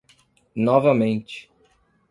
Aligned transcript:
Novamente. 0.55 1.47